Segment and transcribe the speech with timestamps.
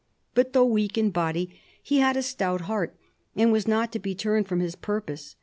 [0.33, 2.97] But, though weak in body, he had a stout heart,
[3.35, 5.35] and was not to be turned from his purpose.